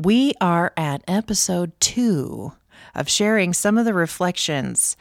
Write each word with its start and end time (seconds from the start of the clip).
We 0.00 0.34
are 0.40 0.72
at 0.76 1.02
episode 1.08 1.72
two 1.80 2.52
of 2.94 3.08
sharing 3.08 3.52
some 3.52 3.76
of 3.76 3.84
the 3.84 3.92
reflections 3.92 4.96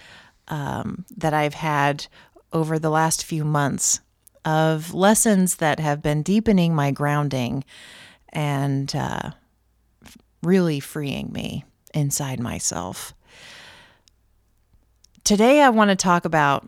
um, 0.48 1.06
that 1.16 1.36
I've 1.36 1.54
had 1.54 2.08
over 2.52 2.80
the 2.80 2.90
last 2.90 3.24
few 3.24 3.46
months 3.46 4.00
of 4.44 4.96
lessons 4.96 5.58
that 5.58 5.80
have 5.80 6.02
been 6.02 6.24
deepening 6.24 6.74
my 6.74 6.90
grounding 6.90 7.64
and 8.30 8.96
uh, 8.96 9.34
really 10.42 10.80
freeing 10.80 11.32
me 11.32 11.64
inside 11.94 12.40
myself. 12.40 13.14
Today, 15.24 15.62
I 15.62 15.70
want 15.70 15.92
to 15.92 15.96
talk 15.96 16.26
about 16.26 16.68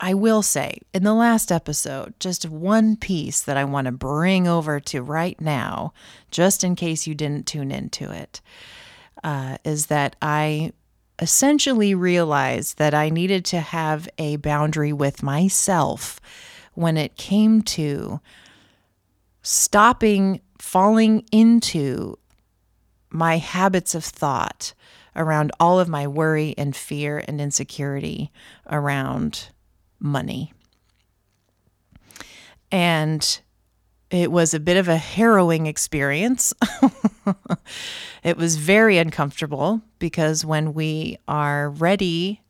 I 0.00 0.14
will 0.14 0.42
say 0.42 0.78
in 0.92 1.04
the 1.04 1.14
last 1.14 1.52
episode, 1.52 2.14
just 2.18 2.48
one 2.48 2.96
piece 2.96 3.40
that 3.42 3.56
I 3.56 3.64
want 3.64 3.86
to 3.86 3.92
bring 3.92 4.48
over 4.48 4.80
to 4.80 5.02
right 5.02 5.40
now, 5.40 5.92
just 6.30 6.64
in 6.64 6.74
case 6.74 7.06
you 7.06 7.14
didn't 7.14 7.46
tune 7.46 7.70
into 7.70 8.10
it, 8.10 8.40
uh, 9.22 9.58
is 9.64 9.86
that 9.86 10.16
I 10.20 10.72
essentially 11.20 11.94
realized 11.94 12.78
that 12.78 12.92
I 12.92 13.08
needed 13.08 13.44
to 13.46 13.60
have 13.60 14.08
a 14.18 14.36
boundary 14.36 14.92
with 14.92 15.22
myself 15.22 16.20
when 16.74 16.96
it 16.96 17.16
came 17.16 17.62
to 17.62 18.20
stopping 19.42 20.40
falling 20.58 21.24
into 21.30 22.18
my 23.10 23.38
habits 23.38 23.94
of 23.94 24.04
thought 24.04 24.74
around 25.14 25.52
all 25.60 25.78
of 25.78 25.88
my 25.88 26.06
worry 26.06 26.54
and 26.58 26.74
fear 26.74 27.22
and 27.28 27.40
insecurity 27.40 28.32
around 28.68 29.50
money. 30.04 30.52
And 32.70 33.40
it 34.10 34.30
was 34.30 34.54
a 34.54 34.60
bit 34.60 34.76
of 34.76 34.86
a 34.86 34.96
harrowing 34.96 35.66
experience. 35.66 36.52
it 38.22 38.36
was 38.36 38.56
very 38.56 38.98
uncomfortable 38.98 39.80
because 39.98 40.44
when 40.44 40.74
we 40.74 41.18
are 41.26 41.70
ready 41.70 42.40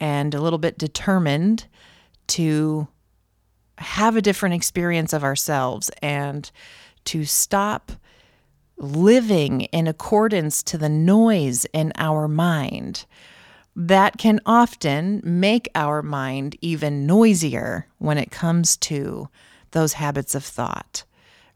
and 0.00 0.34
a 0.34 0.40
little 0.40 0.58
bit 0.58 0.76
determined 0.76 1.66
to 2.28 2.88
have 3.78 4.16
a 4.16 4.22
different 4.22 4.54
experience 4.54 5.12
of 5.12 5.24
ourselves 5.24 5.90
and 6.02 6.50
to 7.04 7.24
stop 7.24 7.92
living 8.76 9.62
in 9.62 9.86
accordance 9.86 10.62
to 10.62 10.76
the 10.76 10.88
noise 10.88 11.64
in 11.72 11.92
our 11.96 12.28
mind, 12.28 13.06
that 13.80 14.18
can 14.18 14.40
often 14.44 15.20
make 15.22 15.68
our 15.76 16.02
mind 16.02 16.56
even 16.60 17.06
noisier 17.06 17.86
when 17.98 18.18
it 18.18 18.28
comes 18.28 18.76
to 18.76 19.28
those 19.70 19.92
habits 19.92 20.34
of 20.34 20.42
thought, 20.44 21.04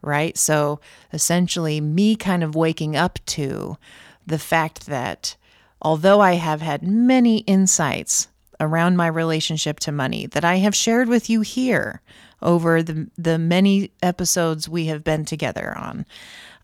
right? 0.03 0.39
So 0.39 0.79
essentially, 1.13 1.81
me 1.81 2.15
kind 2.15 2.45
of 2.45 2.55
waking 2.55 2.95
up 2.95 3.19
to 3.27 3.77
the 4.25 4.39
fact 4.39 4.87
that 4.87 5.35
although 5.81 6.21
I 6.21 6.35
have 6.35 6.63
had 6.63 6.85
many 6.85 7.39
insights 7.39 8.29
around 8.61 8.97
my 8.97 9.09
relationship 9.09 9.81
to 9.81 9.91
money 9.91 10.27
that 10.27 10.45
I 10.45 10.59
have 10.59 10.77
shared 10.77 11.09
with 11.09 11.29
you 11.29 11.41
here 11.41 12.03
over 12.41 12.85
the, 12.85 13.11
the 13.19 13.37
many 13.37 13.91
episodes 14.01 14.69
we 14.69 14.87
have 14.87 15.03
been 15.03 15.25
together 15.25 15.77
on, 15.77 16.07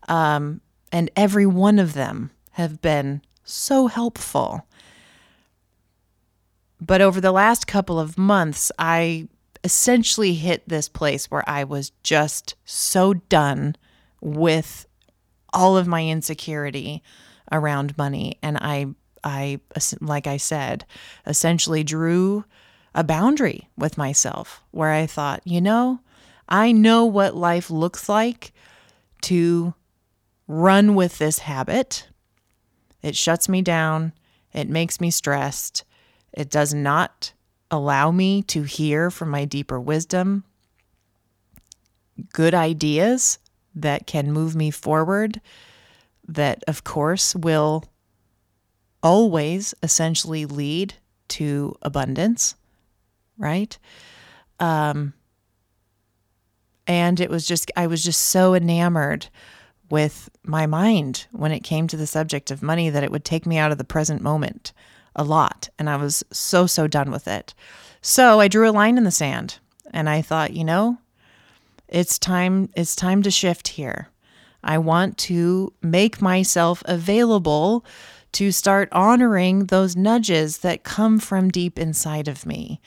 um, 0.07 0.61
and 0.93 1.11
every 1.17 1.45
one 1.45 1.79
of 1.79 1.95
them 1.95 2.31
have 2.51 2.81
been 2.81 3.21
so 3.43 3.87
helpful 3.87 4.65
but 6.81 7.01
over 7.01 7.19
the 7.19 7.31
last 7.31 7.67
couple 7.67 7.99
of 7.99 8.17
months, 8.17 8.71
I 8.79 9.27
essentially 9.63 10.33
hit 10.35 10.67
this 10.67 10.87
place 10.87 11.29
where 11.29 11.47
I 11.47 11.63
was 11.63 11.91
just 12.03 12.55
so 12.65 13.13
done 13.13 13.75
with 14.21 14.85
all 15.51 15.77
of 15.77 15.87
my 15.87 16.05
insecurity 16.05 17.03
around 17.51 17.97
money. 17.97 18.37
And 18.41 18.57
I 18.57 18.87
I 19.23 19.59
like 19.99 20.27
I 20.27 20.37
said 20.37 20.85
essentially 21.25 21.83
drew 21.83 22.45
a 22.95 23.03
boundary 23.03 23.67
with 23.77 23.97
myself 23.97 24.61
where 24.71 24.91
I 24.91 25.05
thought, 25.05 25.41
you 25.45 25.61
know, 25.61 25.99
I 26.47 26.71
know 26.71 27.05
what 27.05 27.35
life 27.35 27.69
looks 27.69 28.07
like 28.07 28.53
to 29.23 29.73
run 30.47 30.95
with 30.95 31.17
this 31.17 31.39
habit. 31.39 32.07
It 33.01 33.15
shuts 33.15 33.47
me 33.47 33.61
down, 33.61 34.13
it 34.53 34.69
makes 34.69 34.99
me 34.99 35.11
stressed, 35.11 35.83
it 36.33 36.49
does 36.49 36.73
not 36.73 37.33
allow 37.71 38.11
me 38.11 38.41
to 38.43 38.63
hear 38.63 39.11
from 39.11 39.29
my 39.29 39.45
deeper 39.45 39.79
wisdom 39.79 40.43
good 42.33 42.53
ideas 42.53 43.39
that 43.75 44.07
can 44.07 44.31
move 44.31 44.55
me 44.55 44.71
forward, 44.71 45.39
that, 46.27 46.63
of 46.67 46.83
course, 46.83 47.35
will 47.35 47.85
always 49.01 49.73
essentially 49.81 50.45
lead 50.45 50.93
to 51.29 51.75
abundance, 51.81 52.55
right? 53.37 53.77
Um, 54.59 55.13
and 56.87 57.19
it 57.19 57.29
was 57.29 57.45
just, 57.45 57.71
I 57.77 57.87
was 57.87 58.03
just 58.03 58.21
so 58.21 58.53
enamored 58.53 59.27
with 59.89 60.29
my 60.43 60.65
mind 60.65 61.27
when 61.31 61.51
it 61.51 61.61
came 61.61 61.87
to 61.87 61.97
the 61.97 62.07
subject 62.07 62.51
of 62.51 62.61
money 62.61 62.89
that 62.89 63.03
it 63.03 63.11
would 63.11 63.25
take 63.25 63.45
me 63.45 63.57
out 63.57 63.71
of 63.71 63.77
the 63.77 63.83
present 63.83 64.21
moment 64.21 64.73
a 65.15 65.23
lot. 65.23 65.69
And 65.77 65.89
I 65.89 65.95
was 65.95 66.23
so, 66.31 66.67
so 66.67 66.87
done 66.87 67.11
with 67.11 67.27
it. 67.27 67.53
So 68.01 68.39
I 68.39 68.47
drew 68.47 68.69
a 68.69 68.71
line 68.71 68.97
in 68.97 69.03
the 69.03 69.11
sand 69.11 69.59
and 69.91 70.09
I 70.09 70.21
thought, 70.21 70.53
you 70.53 70.63
know, 70.63 70.99
it's 71.87 72.19
time, 72.19 72.69
it's 72.75 72.95
time 72.95 73.23
to 73.23 73.31
shift 73.31 73.69
here. 73.69 74.09
I 74.63 74.77
want 74.77 75.17
to 75.19 75.73
make 75.81 76.21
myself 76.21 76.83
available 76.85 77.85
to 78.33 78.51
start 78.51 78.89
honoring 78.91 79.65
those 79.65 79.95
nudges 79.95 80.59
that 80.59 80.83
come 80.83 81.19
from 81.19 81.49
deep 81.49 81.79
inside 81.79 82.27
of 82.27 82.45
me. 82.45 82.79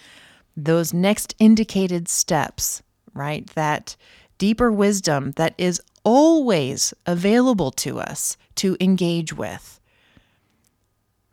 Those 0.56 0.92
next 0.92 1.34
indicated 1.38 2.08
steps, 2.08 2.82
right? 3.14 3.46
That 3.54 3.96
deeper 4.38 4.70
wisdom 4.70 5.32
that 5.32 5.54
is 5.58 5.80
always 6.04 6.94
available 7.06 7.70
to 7.70 7.98
us 7.98 8.36
to 8.56 8.76
engage 8.80 9.32
with, 9.32 9.80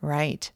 right? 0.02 0.52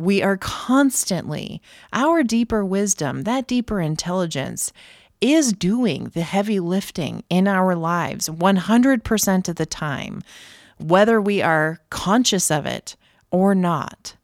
We 0.00 0.22
are 0.22 0.38
constantly, 0.38 1.60
our 1.92 2.22
deeper 2.22 2.64
wisdom, 2.64 3.24
that 3.24 3.46
deeper 3.46 3.82
intelligence, 3.82 4.72
is 5.20 5.52
doing 5.52 6.04
the 6.14 6.22
heavy 6.22 6.58
lifting 6.58 7.22
in 7.28 7.46
our 7.46 7.76
lives 7.76 8.30
100% 8.30 9.48
of 9.50 9.56
the 9.56 9.66
time, 9.66 10.22
whether 10.78 11.20
we 11.20 11.42
are 11.42 11.80
conscious 11.90 12.50
of 12.50 12.64
it 12.64 12.96
or 13.30 13.54
not. 13.54 14.16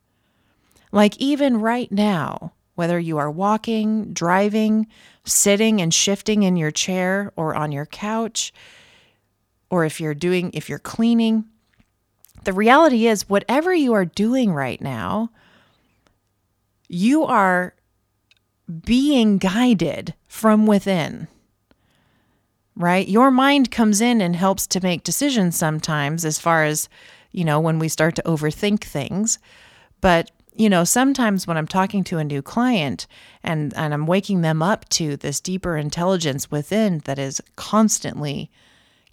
Like, 0.92 1.14
even 1.18 1.60
right 1.60 1.92
now, 1.92 2.54
whether 2.74 2.98
you 2.98 3.18
are 3.18 3.30
walking, 3.30 4.14
driving, 4.14 4.86
sitting 5.26 5.82
and 5.82 5.92
shifting 5.92 6.42
in 6.42 6.56
your 6.56 6.70
chair 6.70 7.34
or 7.36 7.54
on 7.54 7.70
your 7.70 7.84
couch, 7.84 8.50
or 9.68 9.84
if 9.84 10.00
you're 10.00 10.14
doing, 10.14 10.52
if 10.54 10.70
you're 10.70 10.78
cleaning, 10.78 11.44
the 12.44 12.54
reality 12.54 13.06
is, 13.06 13.28
whatever 13.28 13.74
you 13.74 13.92
are 13.92 14.06
doing 14.06 14.54
right 14.54 14.80
now, 14.80 15.30
you 16.88 17.24
are 17.24 17.74
being 18.84 19.38
guided 19.38 20.14
from 20.26 20.66
within, 20.66 21.28
right? 22.74 23.06
Your 23.06 23.30
mind 23.30 23.70
comes 23.70 24.00
in 24.00 24.20
and 24.20 24.34
helps 24.34 24.66
to 24.68 24.82
make 24.82 25.04
decisions 25.04 25.56
sometimes 25.56 26.24
as 26.24 26.38
far 26.38 26.64
as, 26.64 26.88
you 27.32 27.44
know, 27.44 27.60
when 27.60 27.78
we 27.78 27.88
start 27.88 28.16
to 28.16 28.22
overthink 28.22 28.82
things. 28.82 29.38
But, 30.00 30.30
you 30.54 30.68
know, 30.68 30.84
sometimes 30.84 31.46
when 31.46 31.56
I'm 31.56 31.68
talking 31.68 32.02
to 32.04 32.18
a 32.18 32.24
new 32.24 32.42
client 32.42 33.06
and, 33.42 33.72
and 33.76 33.94
I'm 33.94 34.06
waking 34.06 34.40
them 34.40 34.62
up 34.62 34.88
to 34.90 35.16
this 35.16 35.40
deeper 35.40 35.76
intelligence 35.76 36.50
within 36.50 37.00
that 37.04 37.18
is 37.18 37.40
constantly 37.56 38.50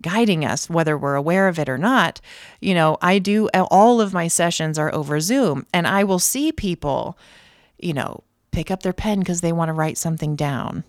guiding 0.02 0.44
us, 0.44 0.70
whether 0.70 0.98
we're 0.98 1.16
aware 1.16 1.48
of 1.48 1.58
it 1.58 1.70
or 1.70 1.78
not, 1.78 2.20
you 2.60 2.74
know, 2.74 2.98
I 3.02 3.20
do 3.20 3.50
all 3.54 4.02
of 4.02 4.14
my 4.14 4.28
sessions 4.28 4.78
are 4.78 4.94
over 4.94 5.20
Zoom 5.20 5.66
and 5.74 5.88
I 5.88 6.04
will 6.04 6.20
see 6.20 6.52
people, 6.52 7.18
you 7.80 7.94
know, 7.94 8.24
pick 8.52 8.72
up 8.72 8.84
their 8.84 8.94
pen 8.94 9.20
because 9.20 9.42
they 9.42 9.52
want 9.52 9.70
to 9.70 9.74
write 9.74 9.98
something 9.98 10.36
down 10.36 10.84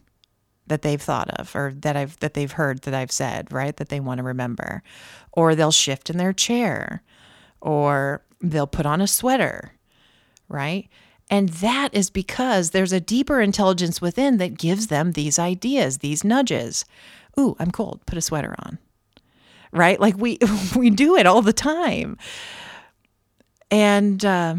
that 0.66 0.82
they've 0.82 1.00
thought 1.00 1.28
of 1.38 1.54
or 1.54 1.72
that 1.76 1.96
I've 1.96 2.18
that 2.20 2.34
they've 2.34 2.52
heard 2.52 2.82
that 2.82 2.94
I've 2.94 3.12
said, 3.12 3.52
right? 3.52 3.76
That 3.76 3.88
they 3.88 4.00
want 4.00 4.18
to 4.18 4.24
remember. 4.24 4.82
Or 5.32 5.54
they'll 5.54 5.72
shift 5.72 6.10
in 6.10 6.16
their 6.16 6.32
chair 6.32 7.02
or 7.60 8.22
they'll 8.40 8.66
put 8.66 8.86
on 8.86 9.00
a 9.00 9.06
sweater, 9.06 9.72
right? 10.48 10.88
And 11.30 11.48
that 11.48 11.94
is 11.94 12.10
because 12.10 12.70
there's 12.70 12.92
a 12.92 13.00
deeper 13.00 13.40
intelligence 13.40 14.00
within 14.00 14.36
that 14.38 14.58
gives 14.58 14.88
them 14.88 15.12
these 15.12 15.38
ideas, 15.38 15.98
these 15.98 16.22
nudges. 16.22 16.84
Ooh, 17.38 17.56
I'm 17.58 17.70
cold. 17.70 18.04
Put 18.06 18.18
a 18.18 18.22
sweater 18.22 18.54
on. 18.58 18.78
Right? 19.72 19.98
Like 19.98 20.16
we 20.16 20.38
we 20.76 20.90
do 20.90 21.16
it 21.16 21.26
all 21.26 21.42
the 21.42 21.52
time. 21.52 22.18
And 23.70 24.24
uh, 24.24 24.56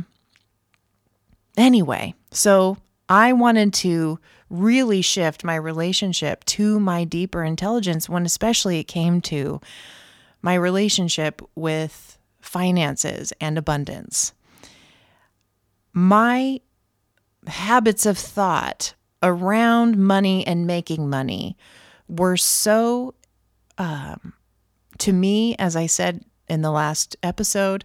anyway, 1.58 2.14
so 2.32 2.78
I 3.10 3.34
wanted 3.34 3.74
to 3.76 4.20
really 4.50 5.02
shift 5.02 5.44
my 5.44 5.56
relationship 5.56 6.44
to 6.46 6.80
my 6.80 7.04
deeper 7.04 7.44
intelligence 7.44 8.08
when 8.08 8.26
especially 8.26 8.80
it 8.80 8.86
came 8.86 9.22
to 9.22 9.60
my 10.42 10.54
relationship 10.54 11.42
with 11.56 12.18
finances 12.40 13.34
and 13.42 13.58
abundance. 13.58 14.34
My 15.94 16.62
habits 17.48 18.06
of 18.06 18.18
thought 18.18 18.94
around 19.24 19.98
money 19.98 20.46
and 20.46 20.68
making 20.68 21.10
money 21.10 21.58
were 22.08 22.38
so, 22.38 23.16
um, 23.78 24.34
to 25.00 25.12
me, 25.12 25.56
as 25.58 25.76
I 25.76 25.88
said 25.88 26.24
in 26.48 26.62
the 26.62 26.72
last 26.72 27.16
episode, 27.24 27.84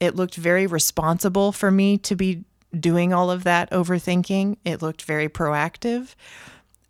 it 0.00 0.16
looked 0.16 0.34
very 0.34 0.66
responsible 0.66 1.52
for 1.52 1.70
me 1.70 1.98
to 1.98 2.16
be 2.16 2.44
doing 2.78 3.12
all 3.12 3.30
of 3.30 3.44
that 3.44 3.70
overthinking. 3.70 4.56
It 4.64 4.82
looked 4.82 5.02
very 5.02 5.28
proactive. 5.28 6.14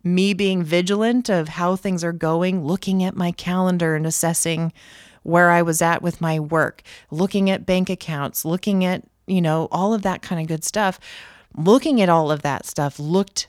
Me 0.03 0.33
being 0.33 0.63
vigilant 0.63 1.29
of 1.29 1.49
how 1.49 1.75
things 1.75 2.03
are 2.03 2.13
going, 2.13 2.65
looking 2.65 3.03
at 3.03 3.15
my 3.15 3.31
calendar 3.31 3.95
and 3.95 4.05
assessing 4.05 4.73
where 5.23 5.51
I 5.51 5.61
was 5.61 5.81
at 5.81 6.01
with 6.01 6.19
my 6.19 6.39
work, 6.39 6.83
looking 7.09 7.49
at 7.49 7.65
bank 7.65 7.89
accounts, 7.89 8.43
looking 8.43 8.83
at, 8.83 9.03
you 9.27 9.41
know, 9.41 9.69
all 9.71 9.93
of 9.93 10.01
that 10.01 10.21
kind 10.21 10.41
of 10.41 10.47
good 10.47 10.63
stuff. 10.63 10.99
Looking 11.55 12.01
at 12.01 12.09
all 12.09 12.31
of 12.31 12.41
that 12.41 12.65
stuff 12.65 12.99
looked 12.99 13.47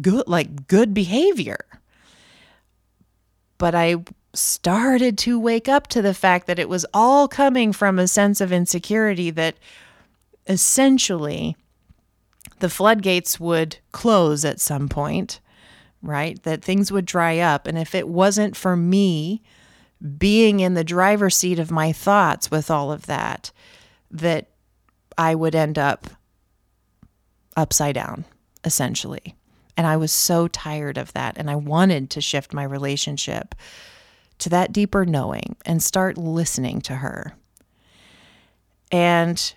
good, 0.00 0.26
like 0.26 0.66
good 0.66 0.94
behavior. 0.94 1.66
But 3.58 3.74
I 3.74 3.96
started 4.32 5.18
to 5.18 5.38
wake 5.38 5.68
up 5.68 5.86
to 5.88 6.02
the 6.02 6.14
fact 6.14 6.46
that 6.46 6.58
it 6.58 6.68
was 6.68 6.86
all 6.94 7.26
coming 7.26 7.72
from 7.72 7.98
a 7.98 8.06
sense 8.06 8.40
of 8.40 8.52
insecurity 8.52 9.30
that 9.30 9.56
essentially 10.46 11.56
the 12.58 12.70
floodgates 12.70 13.38
would 13.38 13.78
close 13.92 14.44
at 14.44 14.60
some 14.60 14.88
point, 14.88 15.40
right? 16.02 16.42
That 16.44 16.64
things 16.64 16.90
would 16.90 17.04
dry 17.06 17.38
up. 17.38 17.66
And 17.66 17.76
if 17.76 17.94
it 17.94 18.08
wasn't 18.08 18.56
for 18.56 18.76
me 18.76 19.42
being 20.18 20.60
in 20.60 20.74
the 20.74 20.84
driver's 20.84 21.36
seat 21.36 21.58
of 21.58 21.70
my 21.70 21.92
thoughts 21.92 22.50
with 22.50 22.70
all 22.70 22.92
of 22.92 23.06
that, 23.06 23.50
that 24.10 24.50
I 25.18 25.34
would 25.34 25.54
end 25.54 25.78
up 25.78 26.06
upside 27.56 27.94
down, 27.94 28.24
essentially. 28.64 29.34
And 29.76 29.86
I 29.86 29.96
was 29.96 30.12
so 30.12 30.48
tired 30.48 30.96
of 30.96 31.12
that. 31.12 31.36
And 31.36 31.50
I 31.50 31.56
wanted 31.56 32.10
to 32.10 32.20
shift 32.20 32.54
my 32.54 32.64
relationship 32.64 33.54
to 34.38 34.48
that 34.50 34.72
deeper 34.72 35.04
knowing 35.04 35.56
and 35.64 35.82
start 35.82 36.18
listening 36.18 36.80
to 36.82 36.96
her. 36.96 37.34
And 38.92 39.54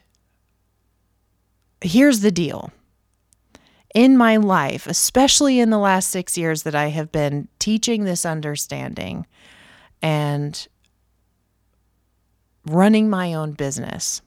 here's 1.81 2.21
the 2.21 2.31
deal. 2.31 2.71
In 3.95 4.17
my 4.17 4.37
life, 4.37 4.85
especially 4.85 5.59
in 5.59 5.71
the 5.71 5.79
last 5.79 6.09
six 6.09 6.37
years 6.37 6.63
that 6.63 6.75
I 6.75 6.87
have 6.89 7.11
been 7.11 7.47
teaching 7.57 8.03
this 8.03 8.25
understanding 8.25 9.25
and 10.01 10.67
running 12.67 13.09
my 13.09 13.33
own 13.33 13.53
business, 13.53 14.21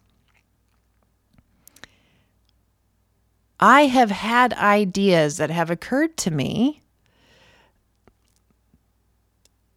I 3.60 3.82
have 3.82 4.10
had 4.10 4.52
ideas 4.54 5.36
that 5.36 5.50
have 5.50 5.70
occurred 5.70 6.16
to 6.18 6.32
me 6.32 6.82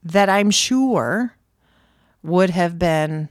that 0.02 0.30
I'm 0.30 0.50
sure 0.50 1.36
would 2.24 2.50
have 2.50 2.80
been 2.80 3.30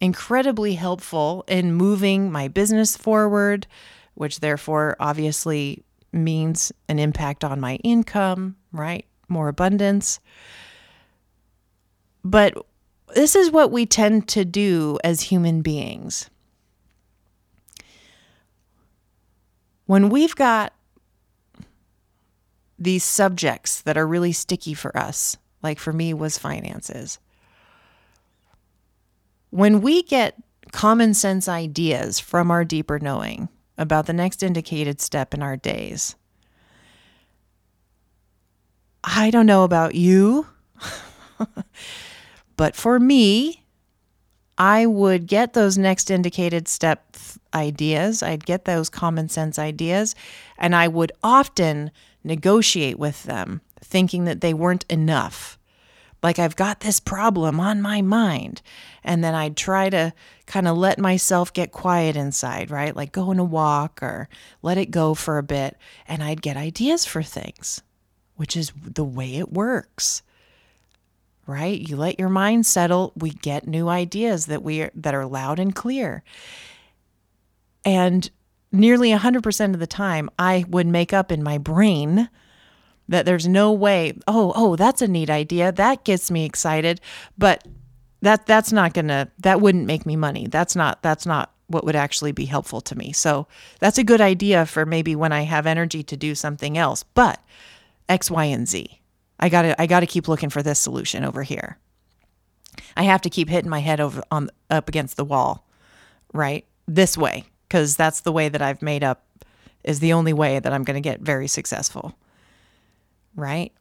incredibly 0.00 0.74
helpful 0.74 1.44
in 1.48 1.74
moving 1.74 2.30
my 2.30 2.48
business 2.48 2.96
forward, 2.96 3.66
which 4.14 4.40
therefore 4.40 4.96
obviously 5.00 5.82
means 6.12 6.72
an 6.88 6.98
impact 6.98 7.44
on 7.44 7.60
my 7.60 7.76
income, 7.76 8.56
right? 8.72 9.06
More 9.28 9.48
abundance. 9.48 10.20
But 12.24 12.54
this 13.14 13.36
is 13.36 13.50
what 13.50 13.70
we 13.70 13.86
tend 13.86 14.28
to 14.28 14.44
do 14.44 14.98
as 15.04 15.22
human 15.22 15.62
beings. 15.62 16.28
When 19.86 20.08
we've 20.08 20.34
got 20.34 20.72
these 22.78 23.04
subjects 23.04 23.82
that 23.82 23.96
are 23.96 24.06
really 24.06 24.32
sticky 24.32 24.74
for 24.74 24.96
us, 24.96 25.36
like 25.62 25.78
for 25.78 25.92
me 25.92 26.12
was 26.12 26.36
finances, 26.36 27.18
when 29.56 29.80
we 29.80 30.02
get 30.02 30.34
common 30.70 31.14
sense 31.14 31.48
ideas 31.48 32.20
from 32.20 32.50
our 32.50 32.62
deeper 32.62 32.98
knowing 32.98 33.48
about 33.78 34.04
the 34.04 34.12
next 34.12 34.42
indicated 34.42 35.00
step 35.00 35.32
in 35.32 35.42
our 35.42 35.56
days, 35.56 36.14
I 39.02 39.30
don't 39.30 39.46
know 39.46 39.64
about 39.64 39.94
you, 39.94 40.46
but 42.58 42.76
for 42.76 43.00
me, 43.00 43.64
I 44.58 44.84
would 44.84 45.26
get 45.26 45.54
those 45.54 45.78
next 45.78 46.10
indicated 46.10 46.68
step 46.68 47.16
ideas. 47.54 48.22
I'd 48.22 48.44
get 48.44 48.66
those 48.66 48.90
common 48.90 49.30
sense 49.30 49.58
ideas, 49.58 50.14
and 50.58 50.76
I 50.76 50.86
would 50.86 51.12
often 51.22 51.92
negotiate 52.22 52.98
with 52.98 53.22
them, 53.22 53.62
thinking 53.80 54.24
that 54.24 54.42
they 54.42 54.52
weren't 54.52 54.84
enough 54.90 55.58
like 56.22 56.38
I've 56.38 56.56
got 56.56 56.80
this 56.80 57.00
problem 57.00 57.60
on 57.60 57.82
my 57.82 58.02
mind. 58.02 58.62
And 59.04 59.22
then 59.22 59.34
I'd 59.34 59.56
try 59.56 59.90
to 59.90 60.12
kind 60.46 60.66
of 60.66 60.76
let 60.76 60.98
myself 60.98 61.52
get 61.52 61.72
quiet 61.72 62.16
inside, 62.16 62.70
right? 62.70 62.94
Like 62.94 63.12
go 63.12 63.30
on 63.30 63.38
a 63.38 63.44
walk 63.44 64.02
or 64.02 64.28
let 64.62 64.78
it 64.78 64.90
go 64.90 65.14
for 65.14 65.38
a 65.38 65.42
bit. 65.42 65.76
And 66.08 66.22
I'd 66.22 66.42
get 66.42 66.56
ideas 66.56 67.04
for 67.04 67.22
things, 67.22 67.82
which 68.36 68.56
is 68.56 68.72
the 68.82 69.04
way 69.04 69.36
it 69.36 69.52
works. 69.52 70.22
Right? 71.46 71.78
You 71.78 71.96
let 71.96 72.18
your 72.18 72.28
mind 72.28 72.66
settle, 72.66 73.12
we 73.14 73.30
get 73.30 73.68
new 73.68 73.88
ideas 73.88 74.46
that 74.46 74.64
we 74.64 74.82
are, 74.82 74.90
that 74.96 75.14
are 75.14 75.26
loud 75.26 75.60
and 75.60 75.72
clear. 75.72 76.24
And 77.84 78.28
nearly 78.72 79.10
100% 79.10 79.74
of 79.74 79.78
the 79.78 79.86
time 79.86 80.28
I 80.40 80.64
would 80.68 80.88
make 80.88 81.12
up 81.12 81.30
in 81.30 81.44
my 81.44 81.58
brain 81.58 82.28
that 83.08 83.24
there's 83.24 83.46
no 83.46 83.72
way 83.72 84.12
oh 84.26 84.52
oh 84.56 84.76
that's 84.76 85.02
a 85.02 85.08
neat 85.08 85.30
idea. 85.30 85.72
That 85.72 86.04
gets 86.04 86.30
me 86.30 86.44
excited. 86.44 87.00
But 87.38 87.66
that 88.22 88.46
that's 88.46 88.72
not 88.72 88.94
going 88.94 89.08
to 89.08 89.28
that 89.38 89.60
wouldn't 89.60 89.86
make 89.86 90.06
me 90.06 90.16
money. 90.16 90.46
That's 90.46 90.74
not 90.76 91.02
that's 91.02 91.26
not 91.26 91.52
what 91.68 91.84
would 91.84 91.96
actually 91.96 92.32
be 92.32 92.44
helpful 92.44 92.80
to 92.80 92.96
me. 92.96 93.12
So 93.12 93.46
that's 93.80 93.98
a 93.98 94.04
good 94.04 94.20
idea 94.20 94.66
for 94.66 94.86
maybe 94.86 95.16
when 95.16 95.32
i 95.32 95.42
have 95.42 95.66
energy 95.66 96.02
to 96.04 96.16
do 96.16 96.34
something 96.34 96.78
else. 96.78 97.02
But 97.02 97.40
x 98.08 98.30
y 98.30 98.44
and 98.44 98.68
z 98.68 99.00
i 99.40 99.48
got 99.48 99.62
to 99.62 99.80
i 99.80 99.86
got 99.86 100.00
to 100.00 100.06
keep 100.06 100.28
looking 100.28 100.50
for 100.50 100.62
this 100.62 100.78
solution 100.78 101.24
over 101.24 101.42
here. 101.42 101.78
I 102.96 103.04
have 103.04 103.22
to 103.22 103.30
keep 103.30 103.48
hitting 103.48 103.70
my 103.70 103.80
head 103.80 104.00
over 104.00 104.22
on 104.30 104.50
up 104.70 104.88
against 104.88 105.16
the 105.16 105.24
wall 105.24 105.64
right? 106.32 106.66
This 106.86 107.16
way 107.16 107.44
cuz 107.68 107.96
that's 107.96 108.20
the 108.20 108.30
way 108.30 108.48
that 108.48 108.62
i've 108.62 108.80
made 108.80 109.02
up 109.02 109.24
is 109.82 109.98
the 109.98 110.12
only 110.12 110.32
way 110.32 110.60
that 110.60 110.72
i'm 110.72 110.84
going 110.84 110.94
to 110.94 111.00
get 111.00 111.20
very 111.20 111.48
successful 111.48 112.16
right? 113.36 113.72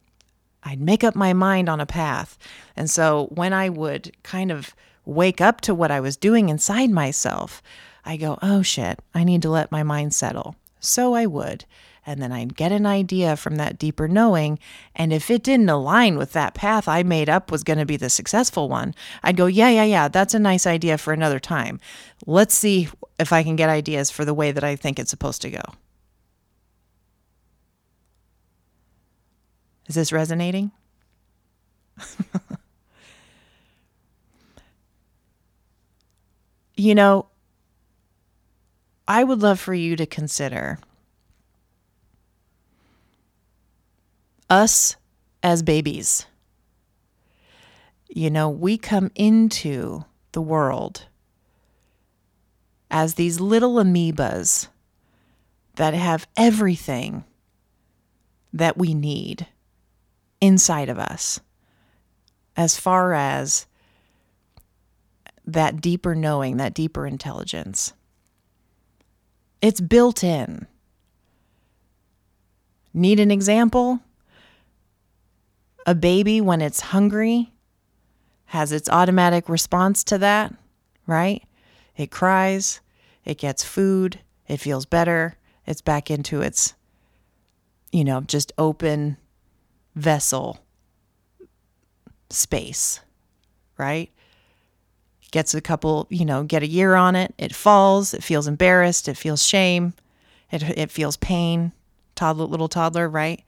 I'd 0.63 0.81
make 0.81 1.03
up 1.03 1.15
my 1.15 1.33
mind 1.33 1.69
on 1.69 1.79
a 1.79 1.85
path. 1.85 2.38
And 2.75 2.89
so 2.89 3.27
when 3.31 3.53
I 3.53 3.69
would 3.69 4.12
kind 4.24 4.51
of 4.51 4.75
wake 5.05 5.39
up 5.39 5.62
to 5.62 5.75
what 5.75 5.91
I 5.91 6.00
was 6.00 6.17
doing 6.17 6.50
inside 6.50 6.89
myself, 6.89 7.62
I 8.03 8.17
go, 8.17 8.38
oh 8.41 8.62
shit, 8.62 9.00
I 9.13 9.24
need 9.24 9.41
to 9.43 9.50
let 9.50 9.71
my 9.71 9.83
mind 9.83 10.13
settle. 10.13 10.55
So 10.79 11.13
I 11.15 11.25
would. 11.25 11.65
and 12.05 12.21
then 12.21 12.31
I'd 12.31 12.55
get 12.55 12.71
an 12.71 12.85
idea 12.85 13.35
from 13.35 13.55
that 13.55 13.79
deeper 13.79 14.07
knowing. 14.07 14.59
And 14.95 15.12
if 15.12 15.31
it 15.31 15.43
didn't 15.43 15.69
align 15.69 16.17
with 16.17 16.33
that 16.33 16.53
path 16.53 16.88
I 16.88 17.03
made 17.03 17.29
up 17.29 17.51
was 17.51 17.63
going 17.63 17.79
to 17.79 17.85
be 17.85 17.97
the 17.97 18.09
successful 18.09 18.69
one, 18.69 18.93
I'd 19.24 19.38
go, 19.38 19.47
yeah, 19.47 19.69
yeah, 19.69 19.83
yeah, 19.83 20.07
that's 20.07 20.33
a 20.33 20.39
nice 20.39 20.67
idea 20.67 20.97
for 20.97 21.13
another 21.13 21.39
time. 21.39 21.79
Let's 22.25 22.53
see 22.53 22.89
if 23.19 23.33
I 23.33 23.43
can 23.43 23.55
get 23.55 23.69
ideas 23.69 24.12
for 24.12 24.24
the 24.25 24.33
way 24.33 24.51
that 24.51 24.63
I 24.63 24.75
think 24.75 25.00
it's 25.00 25.09
supposed 25.09 25.41
to 25.43 25.50
go. 25.50 25.63
Is 29.88 29.96
this 29.96 30.12
resonating? 30.12 30.72
you 36.75 36.96
know, 36.96 37.27
I 39.08 39.24
would 39.24 39.42
love 39.42 39.60
for 39.60 39.74
you 39.74 39.96
to 39.96 40.06
consider 40.06 40.80
us 44.50 44.96
as 45.44 45.62
babies. 45.63 46.25
You 48.10 48.30
know, 48.30 48.50
we 48.50 48.77
come 48.77 49.12
into 49.15 50.06
the 50.32 50.42
world 50.42 51.06
as 52.89 53.15
these 53.15 53.39
little 53.39 53.75
amoebas 53.75 54.68
that 55.75 55.94
have 55.94 56.27
everything 56.38 57.25
that 58.54 58.77
we 58.77 58.94
need 58.94 59.48
inside 60.45 60.89
of 60.89 60.99
us 60.99 61.39
as 62.55 62.77
far 62.77 63.13
as 63.13 63.65
that 65.45 65.81
deeper 65.81 66.15
knowing, 66.15 66.57
that 66.57 66.73
deeper 66.73 67.05
intelligence. 67.05 67.93
It's 69.61 69.81
built 69.81 70.23
in. 70.23 70.67
Need 72.93 73.19
an 73.19 73.31
example? 73.31 73.99
A 75.85 75.93
baby, 75.93 76.41
when 76.41 76.61
it's 76.61 76.79
hungry, 76.79 77.51
has 78.45 78.71
its 78.71 78.89
automatic 78.89 79.49
response 79.49 80.03
to 80.05 80.17
that, 80.19 80.53
right? 81.05 81.43
It 81.97 82.11
cries, 82.11 82.79
it 83.23 83.37
gets 83.37 83.63
food, 83.63 84.19
it 84.47 84.57
feels 84.57 84.85
better, 84.85 85.35
it's 85.65 85.81
back 85.81 86.09
into 86.09 86.41
its, 86.41 86.73
you 87.91 88.03
know, 88.03 88.21
just 88.21 88.51
open 88.57 89.17
vessel 89.95 90.59
space, 92.29 92.99
right? 93.77 94.11
Gets 95.31 95.53
a 95.53 95.61
couple, 95.61 96.07
you 96.09 96.25
know, 96.25 96.43
get 96.43 96.63
a 96.63 96.67
year 96.67 96.95
on 96.95 97.15
it, 97.15 97.33
it 97.37 97.53
falls, 97.53 98.13
it 98.13 98.23
feels 98.23 98.47
embarrassed, 98.47 99.07
it 99.07 99.17
feels 99.17 99.43
shame, 99.43 99.93
it, 100.51 100.63
it 100.63 100.91
feels 100.91 101.17
pain, 101.17 101.71
toddler, 102.15 102.45
little 102.45 102.67
toddler, 102.69 103.09
right? 103.09 103.43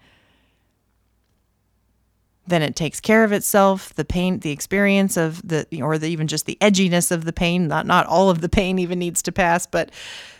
Then 2.48 2.62
it 2.62 2.76
takes 2.78 3.02
care 3.02 3.26
of 3.26 3.34
itself, 3.34 3.94
the 3.94 4.06
pain, 4.06 4.40
the 4.40 4.52
experience 4.52 5.18
of 5.18 5.46
the, 5.46 5.68
or 5.82 5.98
the, 5.98 6.08
even 6.08 6.28
just 6.28 6.46
the 6.46 6.58
edginess 6.62 7.12
of 7.12 7.26
the 7.26 7.34
pain, 7.34 7.68
not, 7.68 7.86
not 7.86 8.08
all 8.08 8.30
of 8.30 8.40
the 8.40 8.50
pain 8.50 8.80
even 8.80 9.00
needs 9.00 9.22
to 9.24 9.32
pass, 9.34 9.66
but 9.66 9.92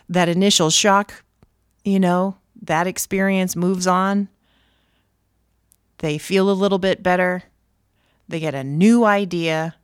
that 0.08 0.30
initial 0.30 0.70
shock, 0.70 1.24
you 1.84 2.00
know, 2.00 2.38
that 2.62 2.88
experience 2.88 3.56
moves 3.56 3.88
on. 3.88 4.30
They 6.00 6.18
feel 6.18 6.50
a 6.50 6.54
little 6.54 6.80
bit 6.80 7.02
better 7.02 7.44
they 8.28 8.40
get 8.40 8.56
a 8.56 8.64
new 8.64 9.06
idea 9.06 9.76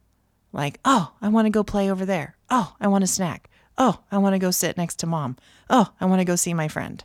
like, 0.52 0.80
oh, 0.86 1.14
I 1.22 1.30
want 1.30 1.46
to 1.46 1.52
go 1.52 1.64
play 1.64 1.90
over 1.90 2.06
there. 2.06 2.36
Oh, 2.50 2.76
I 2.80 2.88
want 2.88 3.04
a 3.04 3.08
snack. 3.08 3.50
Oh, 3.78 4.02
I 4.12 4.18
want 4.18 4.34
to 4.34 4.40
go 4.40 4.52
sit 4.52 4.78
next 4.78 4.98
to 4.98 5.08
mom. 5.08 5.38
Oh, 5.70 5.92
I 6.00 6.06
want 6.06 6.20
to 6.20 6.26
go 6.26 6.36
see 6.36 6.54
my 6.54 6.68
friend. 6.68 7.04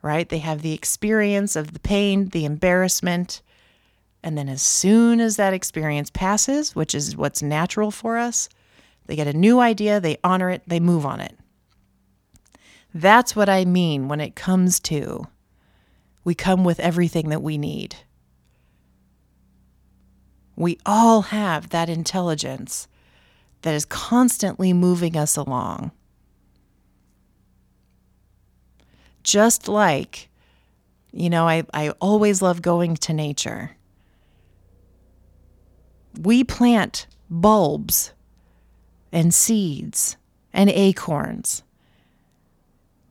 Right? 0.00 0.28
They 0.28 0.38
have 0.38 0.62
the 0.62 0.72
experience 0.72 1.56
of 1.56 1.72
the 1.72 1.80
pain, 1.80 2.28
the 2.28 2.44
embarrassment. 2.44 3.42
And 4.22 4.38
then 4.38 4.48
as 4.48 4.62
soon 4.62 5.20
as 5.20 5.36
that 5.36 5.52
experience 5.52 6.10
passes, 6.10 6.74
which 6.74 6.94
is 6.94 7.16
what's 7.16 7.42
natural 7.42 7.90
for 7.90 8.16
us, 8.16 8.48
they 9.06 9.16
get 9.16 9.26
a 9.26 9.32
new 9.32 9.60
idea, 9.60 10.00
they 10.00 10.18
honor 10.24 10.50
it, 10.50 10.62
they 10.66 10.80
move 10.80 11.04
on 11.04 11.20
it. 11.20 11.36
That's 12.94 13.36
what 13.36 13.48
I 13.48 13.64
mean 13.64 14.08
when 14.08 14.20
it 14.20 14.36
comes 14.36 14.80
to 14.80 15.26
we 16.26 16.34
come 16.34 16.64
with 16.64 16.80
everything 16.80 17.28
that 17.28 17.40
we 17.40 17.56
need. 17.56 17.94
We 20.56 20.76
all 20.84 21.22
have 21.22 21.68
that 21.68 21.88
intelligence 21.88 22.88
that 23.62 23.74
is 23.74 23.84
constantly 23.84 24.72
moving 24.72 25.16
us 25.16 25.36
along. 25.36 25.92
Just 29.22 29.68
like, 29.68 30.28
you 31.12 31.30
know, 31.30 31.46
I, 31.46 31.62
I 31.72 31.90
always 32.00 32.42
love 32.42 32.60
going 32.60 32.96
to 32.96 33.12
nature. 33.12 33.76
We 36.20 36.42
plant 36.42 37.06
bulbs 37.30 38.12
and 39.12 39.32
seeds 39.32 40.16
and 40.52 40.70
acorns 40.70 41.62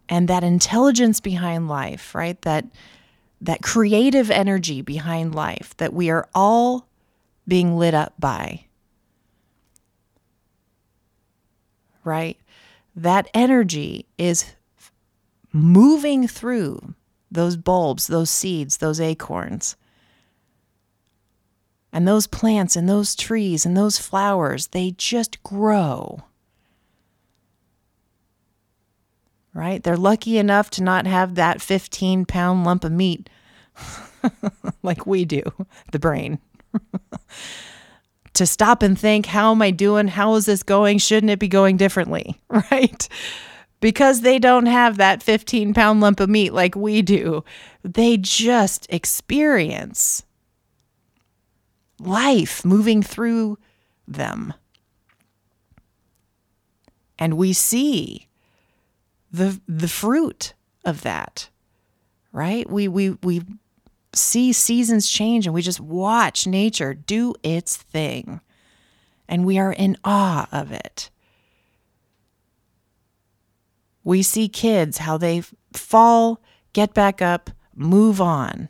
and 0.09 0.27
that 0.27 0.43
intelligence 0.43 1.21
behind 1.21 1.69
life, 1.69 2.13
right? 2.13 2.41
That 2.41 2.65
that 3.41 3.61
creative 3.61 4.31
energy 4.31 4.81
behind 4.81 5.35
life 5.35 5.75
that 5.77 5.93
we 5.93 6.09
are 6.09 6.27
all 6.33 6.87
being 7.47 7.77
lit 7.77 7.93
up 7.93 8.13
by. 8.19 8.65
Right? 12.03 12.39
That 12.95 13.27
energy 13.33 14.05
is 14.17 14.53
moving 15.51 16.27
through 16.27 16.95
those 17.31 17.57
bulbs, 17.57 18.07
those 18.07 18.29
seeds, 18.29 18.77
those 18.77 18.99
acorns. 18.99 19.75
And 21.91 22.07
those 22.07 22.27
plants 22.27 22.75
and 22.75 22.89
those 22.89 23.15
trees 23.15 23.65
and 23.65 23.75
those 23.75 23.97
flowers, 23.97 24.67
they 24.67 24.91
just 24.91 25.41
grow. 25.43 26.23
Right? 29.55 29.81
They're 29.81 29.97
lucky 29.97 30.37
enough 30.37 30.69
to 30.71 30.83
not 30.83 31.07
have 31.07 31.35
that 31.35 31.61
15 31.61 32.25
pound 32.25 32.65
lump 32.65 32.83
of 32.83 32.91
meat 32.91 33.29
like 34.83 35.05
we 35.05 35.25
do, 35.25 35.43
the 35.91 35.99
brain. 35.99 36.39
to 38.33 38.45
stop 38.45 38.81
and 38.81 38.99
think, 38.99 39.27
how 39.27 39.51
am 39.51 39.61
I 39.61 39.71
doing? 39.71 40.09
How 40.09 40.35
is 40.35 40.45
this 40.45 40.61
going? 40.61 40.97
Shouldn't 40.97 41.29
it 41.29 41.39
be 41.39 41.47
going 41.47 41.77
differently? 41.77 42.39
Right? 42.49 43.07
Because 43.81 44.21
they 44.21 44.39
don't 44.39 44.65
have 44.65 44.97
that 44.97 45.21
15 45.21 45.73
pound 45.73 46.01
lump 46.01 46.19
of 46.19 46.29
meat 46.29 46.53
like 46.53 46.75
we 46.75 47.01
do. 47.01 47.43
They 47.83 48.17
just 48.17 48.87
experience 48.89 50.23
life 51.99 52.65
moving 52.65 53.03
through 53.03 53.57
them. 54.07 54.53
And 57.19 57.35
we 57.35 57.53
see 57.53 58.27
the 59.35 59.59
the 59.67 59.87
fruit 59.87 60.53
of 60.83 61.01
that. 61.01 61.49
Right? 62.31 62.69
We 62.69 62.87
we 62.87 63.11
we 63.21 63.41
see 64.13 64.53
seasons 64.53 65.09
change 65.09 65.45
and 65.45 65.53
we 65.53 65.61
just 65.61 65.79
watch 65.79 66.47
nature 66.47 66.93
do 66.93 67.35
its 67.43 67.75
thing. 67.75 68.41
And 69.27 69.45
we 69.45 69.57
are 69.57 69.73
in 69.73 69.97
awe 70.03 70.47
of 70.51 70.71
it. 70.71 71.09
We 74.03 74.21
see 74.21 74.47
kids, 74.47 74.99
how 74.99 75.17
they 75.17 75.41
fall, 75.73 76.39
get 76.73 76.93
back 76.93 77.21
up, 77.21 77.49
move 77.73 78.21
on. 78.21 78.69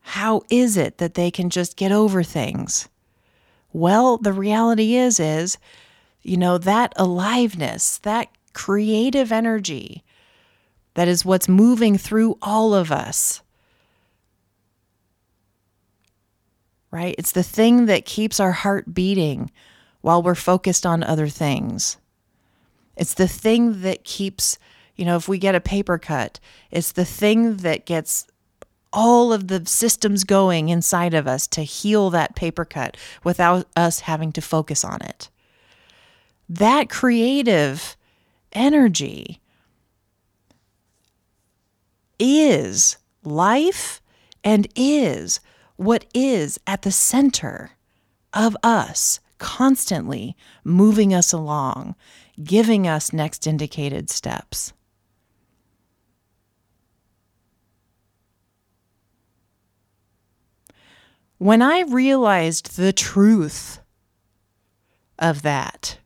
How 0.00 0.42
is 0.50 0.76
it 0.76 0.98
that 0.98 1.14
they 1.14 1.30
can 1.30 1.48
just 1.48 1.76
get 1.76 1.90
over 1.90 2.22
things? 2.22 2.88
Well, 3.72 4.18
the 4.18 4.32
reality 4.32 4.94
is 4.94 5.18
is 5.18 5.56
you 6.20 6.36
know 6.36 6.58
that 6.58 6.92
aliveness, 6.96 7.98
that 7.98 8.28
creative 8.52 9.32
energy 9.32 10.04
that 10.94 11.08
is 11.08 11.24
what's 11.24 11.48
moving 11.48 11.96
through 11.96 12.36
all 12.42 12.74
of 12.74 12.92
us 12.92 13.42
right? 16.92 17.14
It's 17.18 17.32
the 17.32 17.42
thing 17.42 17.86
that 17.86 18.04
keeps 18.04 18.38
our 18.38 18.52
heart 18.52 18.94
beating 18.94 19.50
while 20.02 20.22
we're 20.22 20.36
focused 20.36 20.86
on 20.86 21.02
other 21.02 21.26
things. 21.26 21.96
It's 22.96 23.14
the 23.14 23.26
thing 23.26 23.80
that 23.80 24.04
keeps, 24.04 24.58
you 24.94 25.04
know, 25.04 25.16
if 25.16 25.26
we 25.26 25.38
get 25.38 25.56
a 25.56 25.60
paper 25.60 25.98
cut, 25.98 26.38
it's 26.70 26.92
the 26.92 27.06
thing 27.06 27.56
that 27.58 27.86
gets 27.86 28.26
all 28.92 29.32
of 29.32 29.48
the 29.48 29.64
systems 29.64 30.22
going 30.22 30.68
inside 30.68 31.14
of 31.14 31.26
us 31.26 31.46
to 31.46 31.62
heal 31.62 32.10
that 32.10 32.36
paper 32.36 32.66
cut 32.66 32.96
without 33.24 33.66
us 33.74 34.00
having 34.00 34.30
to 34.32 34.42
focus 34.42 34.84
on 34.84 35.00
it. 35.00 35.30
That 36.46 36.90
creative 36.90 37.96
energy 38.52 39.40
is 42.18 42.96
life 43.24 44.00
and 44.44 44.68
is 44.76 45.40
what 45.76 46.04
is 46.14 46.58
at 46.66 46.82
the 46.82 46.92
center 46.92 47.72
of 48.32 48.56
us, 48.62 49.20
constantly 49.38 50.36
moving 50.64 51.12
us 51.12 51.32
along, 51.32 51.94
giving 52.42 52.86
us 52.86 53.12
next 53.12 53.46
indicated 53.46 54.08
steps. 54.08 54.72
When 61.38 61.60
I 61.60 61.80
realized 61.80 62.76
the 62.76 62.92
truth 62.92 63.80
of 65.18 65.42
that, 65.42 65.98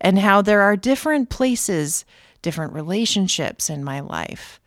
and 0.00 0.18
how 0.18 0.42
there 0.42 0.62
are 0.62 0.76
different 0.76 1.28
places, 1.30 2.04
different 2.42 2.72
relationships 2.72 3.68
in 3.70 3.84
my 3.84 4.00
life. 4.00 4.60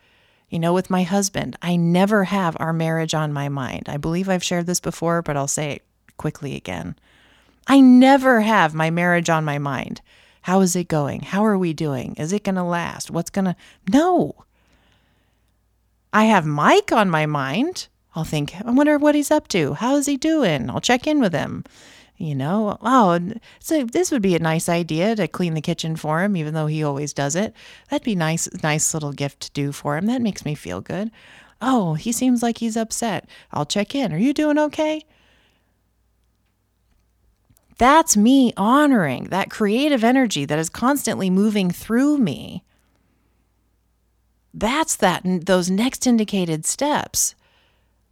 You 0.49 0.59
know, 0.59 0.73
with 0.73 0.89
my 0.89 1.03
husband, 1.03 1.57
I 1.61 1.75
never 1.75 2.25
have 2.25 2.55
our 2.59 2.73
marriage 2.73 3.15
on 3.15 3.33
my 3.33 3.49
mind. 3.49 3.89
I 3.89 3.97
believe 3.97 4.29
I've 4.29 4.43
shared 4.43 4.67
this 4.67 4.79
before, 4.79 5.21
but 5.21 5.35
I'll 5.35 5.47
say 5.47 5.71
it 5.71 5.83
quickly 6.17 6.55
again. 6.55 6.95
I 7.65 7.79
never 7.79 8.41
have 8.41 8.75
my 8.75 8.91
marriage 8.91 9.29
on 9.29 9.45
my 9.45 9.57
mind. 9.57 10.01
How 10.43 10.61
is 10.61 10.75
it 10.75 10.87
going? 10.87 11.21
How 11.21 11.45
are 11.45 11.57
we 11.57 11.73
doing? 11.73 12.15
Is 12.17 12.33
it 12.33 12.43
going 12.43 12.55
to 12.55 12.63
last? 12.63 13.09
What's 13.09 13.29
going 13.29 13.45
to. 13.45 13.55
No. 13.91 14.35
I 16.11 16.25
have 16.25 16.45
Mike 16.45 16.91
on 16.91 17.09
my 17.09 17.25
mind. 17.25 17.87
I'll 18.15 18.25
think, 18.25 18.53
I 18.63 18.69
wonder 18.69 18.97
what 18.97 19.15
he's 19.15 19.31
up 19.31 19.47
to. 19.49 19.73
How 19.73 19.95
is 19.95 20.05
he 20.05 20.17
doing? 20.17 20.69
I'll 20.69 20.81
check 20.81 21.07
in 21.07 21.19
with 21.19 21.33
him. 21.33 21.63
You 22.23 22.35
know, 22.35 22.77
oh, 22.79 23.19
so 23.59 23.83
this 23.83 24.09
would 24.09 24.21
be 24.21 24.33
a 24.33 24.39
nice 24.39 24.69
idea 24.69 25.13
to 25.17 25.27
clean 25.27 25.55
the 25.55 25.61
kitchen 25.61 25.97
for 25.97 26.23
him, 26.23 26.37
even 26.37 26.53
though 26.53 26.67
he 26.67 26.81
always 26.81 27.11
does 27.11 27.35
it. 27.35 27.53
That'd 27.89 28.05
be 28.05 28.15
nice, 28.15 28.47
nice 28.63 28.93
little 28.93 29.11
gift 29.11 29.41
to 29.41 29.51
do 29.51 29.73
for 29.73 29.97
him. 29.97 30.05
That 30.05 30.21
makes 30.21 30.45
me 30.45 30.55
feel 30.55 30.79
good. 30.79 31.11
Oh, 31.61 31.95
he 31.95 32.13
seems 32.13 32.41
like 32.41 32.59
he's 32.59 32.77
upset. 32.77 33.27
I'll 33.51 33.65
check 33.65 33.93
in. 33.93 34.13
Are 34.13 34.17
you 34.17 34.31
doing 34.31 34.57
okay? 34.57 35.03
That's 37.77 38.15
me 38.15 38.53
honoring 38.55 39.25
that 39.25 39.49
creative 39.49 40.05
energy 40.05 40.45
that 40.45 40.57
is 40.57 40.69
constantly 40.69 41.29
moving 41.29 41.71
through 41.71 42.19
me. 42.19 42.63
That's 44.53 44.95
that 44.95 45.23
those 45.25 45.69
next 45.69 46.07
indicated 46.07 46.65
steps 46.65 47.35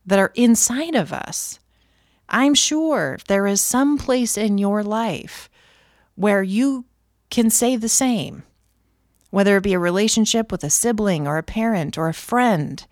that 0.06 0.20
are 0.20 0.34
inside 0.36 0.96
of 0.96 1.14
us. 1.14 1.61
I'm 2.32 2.54
sure 2.54 3.20
there 3.28 3.46
is 3.46 3.62
some 3.62 3.98
place 3.98 4.38
in 4.38 4.58
your 4.58 4.84
life 4.84 5.50
where 6.16 6.42
you 6.42 6.86
can 7.30 7.50
say 7.50 7.76
the 7.76 7.90
same, 7.90 8.44
whether 9.30 9.58
it 9.58 9.64
be 9.64 9.74
a 9.74 9.80
relationship 9.80 10.52
with 10.52 10.64
a 10.64 10.70
sibling 10.70 11.28
or 11.28 11.38
a 11.38 11.44
parent 11.44 11.98
or 11.98 12.08
a 12.08 12.14
friend, 12.14 12.86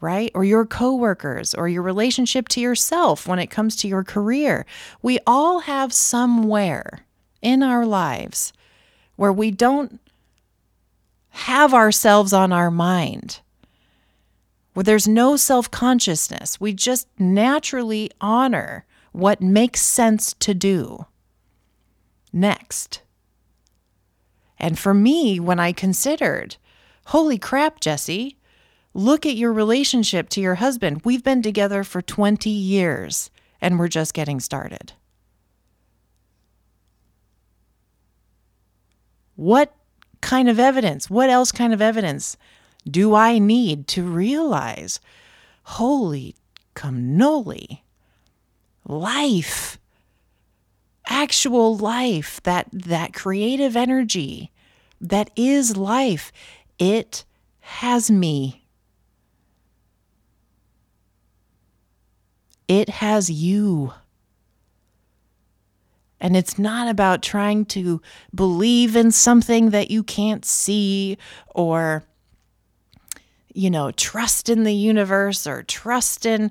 right? 0.00 0.30
Or 0.34 0.42
your 0.42 0.64
coworkers 0.64 1.54
or 1.54 1.68
your 1.68 1.82
relationship 1.82 2.48
to 2.48 2.60
yourself 2.60 3.28
when 3.28 3.38
it 3.38 3.48
comes 3.48 3.76
to 3.76 3.88
your 3.88 4.04
career. 4.04 4.64
We 5.02 5.18
all 5.26 5.60
have 5.60 5.92
somewhere 5.92 7.04
in 7.42 7.62
our 7.62 7.84
lives 7.84 8.54
where 9.16 9.32
we 9.32 9.50
don't 9.50 10.00
have 11.28 11.74
ourselves 11.74 12.32
on 12.32 12.52
our 12.52 12.70
mind 12.70 13.40
where 14.74 14.84
there's 14.84 15.08
no 15.08 15.36
self 15.36 15.70
consciousness. 15.70 16.60
We 16.60 16.72
just 16.72 17.08
naturally 17.18 18.10
honor 18.20 18.84
what 19.12 19.40
makes 19.40 19.80
sense 19.80 20.34
to 20.40 20.52
do. 20.52 21.06
Next. 22.32 23.00
And 24.58 24.78
for 24.78 24.92
me, 24.92 25.38
when 25.40 25.60
I 25.60 25.72
considered, 25.72 26.56
holy 27.06 27.38
crap, 27.38 27.80
Jessie, 27.80 28.38
look 28.92 29.24
at 29.26 29.36
your 29.36 29.52
relationship 29.52 30.28
to 30.30 30.40
your 30.40 30.56
husband. 30.56 31.02
We've 31.04 31.22
been 31.22 31.42
together 31.42 31.84
for 31.84 32.02
20 32.02 32.50
years 32.50 33.30
and 33.60 33.78
we're 33.78 33.88
just 33.88 34.14
getting 34.14 34.40
started. 34.40 34.92
What 39.36 39.74
kind 40.20 40.48
of 40.48 40.58
evidence? 40.58 41.10
What 41.10 41.28
else 41.28 41.52
kind 41.52 41.72
of 41.72 41.82
evidence 41.82 42.36
do 42.88 43.14
I 43.14 43.38
need 43.38 43.88
to 43.88 44.02
realize, 44.02 45.00
holy 45.64 46.36
cannoli, 46.74 47.80
life, 48.86 49.78
actual 51.06 51.76
life, 51.76 52.42
that, 52.42 52.68
that 52.72 53.14
creative 53.14 53.76
energy 53.76 54.50
that 55.00 55.30
is 55.36 55.76
life, 55.76 56.32
it 56.78 57.24
has 57.60 58.10
me. 58.10 58.66
It 62.66 62.88
has 62.88 63.30
you. 63.30 63.92
And 66.20 66.36
it's 66.36 66.58
not 66.58 66.88
about 66.88 67.22
trying 67.22 67.66
to 67.66 68.00
believe 68.34 68.96
in 68.96 69.10
something 69.10 69.70
that 69.70 69.90
you 69.90 70.02
can't 70.02 70.44
see 70.44 71.18
or 71.54 72.04
you 73.54 73.70
know, 73.70 73.90
trust 73.92 74.48
in 74.48 74.64
the 74.64 74.74
universe 74.74 75.46
or 75.46 75.62
trust 75.62 76.26
in. 76.26 76.50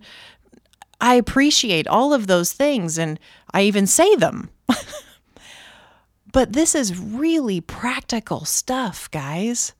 I 1.00 1.16
appreciate 1.16 1.88
all 1.88 2.14
of 2.14 2.28
those 2.28 2.54
things 2.54 2.98
and 2.98 3.20
I 3.54 3.64
even 3.64 3.86
say 3.86 4.16
them. 4.16 4.50
but 6.32 6.54
this 6.54 6.74
is 6.74 6.98
really 6.98 7.62
practical 7.62 8.46
stuff, 8.46 9.12
guys. 9.12 9.74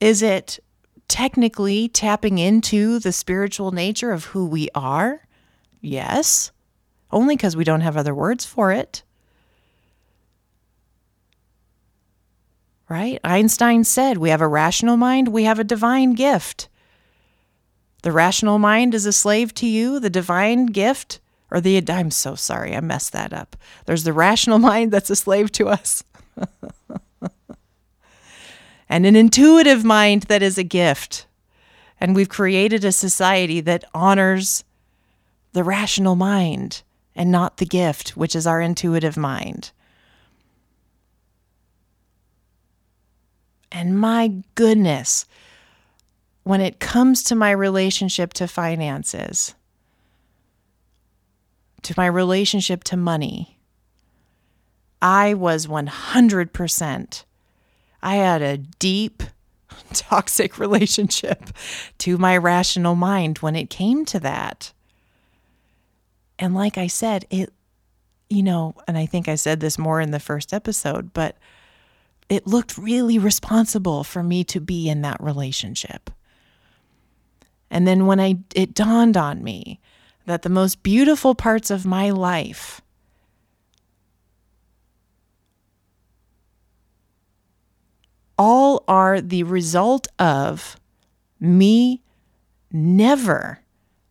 Is 0.00 0.22
it 0.22 0.60
technically 1.08 1.88
tapping 1.88 2.38
into 2.38 3.00
the 3.00 3.12
spiritual 3.12 3.72
nature 3.72 4.12
of 4.12 4.26
who 4.26 4.46
we 4.46 4.68
are? 4.74 5.26
Yes, 5.80 6.52
only 7.10 7.36
because 7.36 7.56
we 7.56 7.64
don't 7.64 7.80
have 7.80 7.96
other 7.96 8.14
words 8.14 8.44
for 8.44 8.70
it. 8.70 9.02
Right? 12.88 13.20
Einstein 13.22 13.84
said 13.84 14.18
we 14.18 14.30
have 14.30 14.40
a 14.40 14.48
rational 14.48 14.96
mind, 14.96 15.28
we 15.28 15.44
have 15.44 15.58
a 15.58 15.64
divine 15.64 16.14
gift. 16.14 16.68
The 18.02 18.12
rational 18.12 18.58
mind 18.58 18.94
is 18.94 19.06
a 19.06 19.12
slave 19.12 19.52
to 19.54 19.66
you, 19.66 19.98
the 20.00 20.10
divine 20.10 20.66
gift, 20.66 21.20
or 21.50 21.60
the, 21.60 21.82
I'm 21.88 22.10
so 22.10 22.34
sorry, 22.34 22.74
I 22.74 22.80
messed 22.80 23.12
that 23.12 23.32
up. 23.32 23.56
There's 23.86 24.04
the 24.04 24.12
rational 24.12 24.58
mind 24.70 24.92
that's 24.92 25.10
a 25.10 25.16
slave 25.16 25.50
to 25.52 25.68
us, 25.68 26.04
and 28.88 29.04
an 29.04 29.16
intuitive 29.16 29.84
mind 29.84 30.24
that 30.24 30.42
is 30.42 30.58
a 30.58 30.64
gift. 30.64 31.26
And 32.00 32.14
we've 32.14 32.28
created 32.28 32.84
a 32.84 32.92
society 32.92 33.60
that 33.62 33.84
honors 33.92 34.62
the 35.52 35.64
rational 35.64 36.14
mind 36.14 36.82
and 37.16 37.32
not 37.32 37.56
the 37.56 37.66
gift, 37.66 38.10
which 38.10 38.36
is 38.36 38.46
our 38.46 38.60
intuitive 38.60 39.16
mind. 39.16 39.72
And 43.70 43.98
my 43.98 44.32
goodness, 44.54 45.26
when 46.42 46.60
it 46.60 46.80
comes 46.80 47.22
to 47.24 47.34
my 47.34 47.50
relationship 47.50 48.32
to 48.34 48.48
finances, 48.48 49.54
to 51.82 51.94
my 51.96 52.06
relationship 52.06 52.84
to 52.84 52.96
money, 52.96 53.58
I 55.00 55.34
was 55.34 55.66
100%. 55.66 57.24
I 58.02 58.14
had 58.16 58.42
a 58.42 58.58
deep, 58.58 59.22
toxic 59.92 60.58
relationship 60.58 61.50
to 61.98 62.18
my 62.18 62.36
rational 62.36 62.94
mind 62.94 63.38
when 63.38 63.54
it 63.54 63.70
came 63.70 64.04
to 64.06 64.20
that. 64.20 64.72
And 66.38 66.54
like 66.54 66.78
I 66.78 66.86
said, 66.86 67.26
it, 67.30 67.52
you 68.30 68.42
know, 68.42 68.74
and 68.86 68.96
I 68.96 69.06
think 69.06 69.28
I 69.28 69.34
said 69.34 69.60
this 69.60 69.78
more 69.78 70.00
in 70.00 70.10
the 70.10 70.20
first 70.20 70.52
episode, 70.52 71.12
but 71.12 71.36
it 72.28 72.46
looked 72.46 72.76
really 72.78 73.18
responsible 73.18 74.04
for 74.04 74.22
me 74.22 74.44
to 74.44 74.60
be 74.60 74.88
in 74.88 75.02
that 75.02 75.22
relationship. 75.22 76.10
And 77.70 77.86
then 77.86 78.06
when 78.06 78.20
I 78.20 78.38
it 78.54 78.74
dawned 78.74 79.16
on 79.16 79.42
me 79.42 79.80
that 80.26 80.42
the 80.42 80.48
most 80.48 80.82
beautiful 80.82 81.34
parts 81.34 81.70
of 81.70 81.86
my 81.86 82.10
life 82.10 82.80
all 88.36 88.84
are 88.86 89.20
the 89.20 89.42
result 89.42 90.06
of 90.18 90.76
me 91.40 92.02
never 92.70 93.60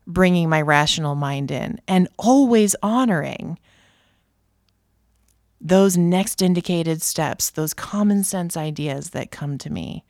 bringing 0.05 0.49
my 0.49 0.61
rational 0.61 1.15
mind 1.15 1.51
in 1.51 1.79
and 1.87 2.07
always 2.17 2.75
honoring 2.81 3.57
those 5.59 5.97
next 5.97 6.41
indicated 6.41 7.01
steps, 7.01 7.49
those 7.49 7.73
common 7.73 8.23
sense 8.23 8.55
ideas 8.55 9.11
that 9.11 9.31
come 9.31 9.57
to 9.57 9.71
me. 9.71 10.03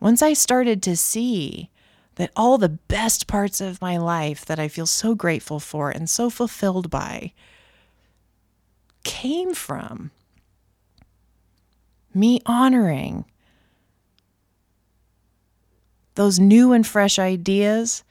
Once 0.00 0.22
I 0.22 0.32
started 0.32 0.82
to 0.84 0.96
see 0.96 1.70
that 2.16 2.30
all 2.34 2.58
the 2.58 2.68
best 2.68 3.26
parts 3.26 3.60
of 3.60 3.80
my 3.80 3.96
life 3.96 4.44
that 4.46 4.58
I 4.58 4.68
feel 4.68 4.86
so 4.86 5.14
grateful 5.14 5.60
for 5.60 5.90
and 5.90 6.10
so 6.10 6.30
fulfilled 6.30 6.90
by 6.90 7.32
came 9.04 9.54
from 9.54 10.10
me 12.12 12.40
honoring 12.44 13.24
those 16.16 16.40
new 16.40 16.72
and 16.72 16.84
fresh 16.84 17.18
ideas 17.18 18.02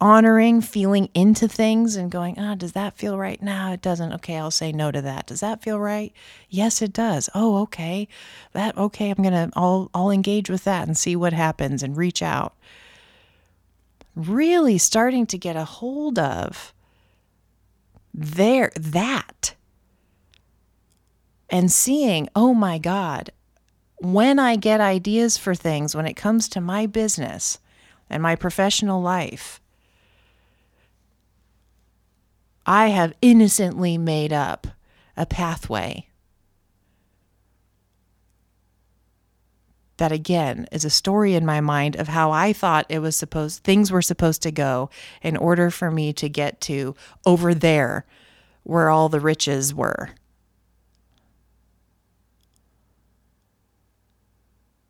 honoring 0.00 0.60
feeling 0.60 1.08
into 1.14 1.48
things 1.48 1.96
and 1.96 2.10
going, 2.10 2.38
ah, 2.38 2.54
does 2.54 2.72
that 2.72 2.96
feel 2.98 3.16
right? 3.18 3.42
No, 3.42 3.72
it 3.72 3.82
doesn't. 3.82 4.12
Okay, 4.14 4.36
I'll 4.38 4.50
say 4.50 4.72
no 4.72 4.90
to 4.90 5.02
that. 5.02 5.26
Does 5.26 5.40
that 5.40 5.62
feel 5.62 5.78
right? 5.80 6.12
Yes, 6.50 6.82
it 6.82 6.92
does. 6.92 7.30
Oh, 7.34 7.62
okay. 7.62 8.08
That 8.52 8.76
okay, 8.78 9.10
I'm 9.10 9.22
gonna 9.22 9.50
I'll 9.56 9.90
I'll 9.94 10.10
engage 10.10 10.50
with 10.50 10.64
that 10.64 10.86
and 10.86 10.96
see 10.96 11.16
what 11.16 11.32
happens 11.32 11.82
and 11.82 11.96
reach 11.96 12.22
out. 12.22 12.54
really 14.14 14.78
starting 14.78 15.26
to 15.26 15.38
get 15.38 15.56
a 15.56 15.64
hold 15.64 16.18
of 16.18 16.72
there 18.12 18.70
that 18.76 19.54
and 21.50 21.70
seeing, 21.70 22.28
oh 22.34 22.54
my 22.54 22.78
God, 22.78 23.30
when 23.98 24.38
I 24.38 24.56
get 24.56 24.80
ideas 24.80 25.36
for 25.36 25.54
things 25.54 25.94
when 25.94 26.06
it 26.06 26.14
comes 26.14 26.48
to 26.50 26.60
my 26.60 26.86
business 26.86 27.58
and 28.10 28.22
my 28.22 28.36
professional 28.36 29.00
life, 29.02 29.60
I 32.66 32.88
have 32.88 33.14
innocently 33.20 33.98
made 33.98 34.32
up 34.32 34.66
a 35.16 35.26
pathway 35.26 36.08
that 39.96 40.12
again 40.12 40.66
is 40.72 40.84
a 40.84 40.90
story 40.90 41.34
in 41.34 41.46
my 41.46 41.60
mind 41.60 41.96
of 41.96 42.08
how 42.08 42.32
I 42.32 42.52
thought 42.52 42.86
it 42.88 42.98
was 42.98 43.16
supposed 43.16 43.62
things 43.62 43.92
were 43.92 44.02
supposed 44.02 44.42
to 44.42 44.50
go 44.50 44.90
in 45.22 45.36
order 45.36 45.70
for 45.70 45.90
me 45.90 46.12
to 46.14 46.28
get 46.28 46.60
to 46.62 46.96
over 47.24 47.54
there 47.54 48.04
where 48.64 48.90
all 48.90 49.08
the 49.08 49.20
riches 49.20 49.74
were. 49.74 50.10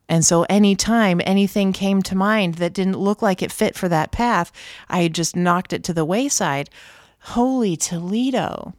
And 0.07 0.23
so 0.25 0.43
anytime 0.43 1.19
anything 1.25 1.73
came 1.73 2.01
to 2.03 2.15
mind 2.15 2.55
that 2.55 2.73
didn't 2.73 2.97
look 2.97 3.21
like 3.21 3.41
it 3.41 3.51
fit 3.51 3.75
for 3.75 3.89
that 3.89 4.11
path, 4.11 4.51
I 4.87 5.07
just 5.07 5.35
knocked 5.35 5.73
it 5.73 5.83
to 5.85 5.93
the 5.93 6.05
wayside. 6.05 6.69
Holy 7.25 7.75
Toledo. 7.75 8.73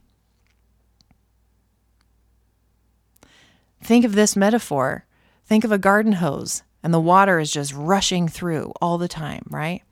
Think 3.82 4.04
of 4.04 4.14
this 4.14 4.37
metaphor. 4.37 5.04
Think 5.44 5.64
of 5.64 5.72
a 5.72 5.78
garden 5.78 6.12
hose 6.12 6.62
and 6.87 6.94
the 6.94 7.00
water 7.00 7.40
is 7.40 7.50
just 7.50 7.74
rushing 7.74 8.28
through 8.28 8.72
all 8.80 8.96
the 8.96 9.09
time, 9.09 9.42
right? 9.50 9.82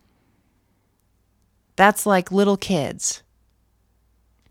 That's 1.75 2.07
like 2.07 2.31
little 2.31 2.57
kids. 2.57 3.25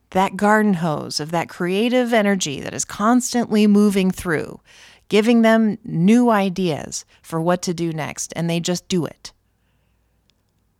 That 0.10 0.36
garden 0.36 0.74
hose 0.74 1.22
of 1.22 1.32
that 1.32 1.48
creative 1.48 2.12
energy 2.12 2.60
that 2.60 2.74
is 2.74 2.84
constantly 2.84 3.66
moving 3.66 4.12
through, 4.12 4.60
giving 5.08 5.42
them 5.42 5.78
new 5.86 6.30
ideas 6.30 7.06
for 7.22 7.39
what 7.39 7.62
to 7.62 7.74
do 7.74 7.94
next, 7.94 8.34
and 8.36 8.50
they 8.50 8.60
just 8.60 8.89
do 8.89 9.06
it. 9.06 9.32